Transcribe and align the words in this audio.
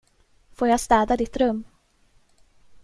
Får 0.51 0.67
jag 0.67 0.79
städa 0.79 1.17
ditt 1.17 1.37
rum? 1.37 1.63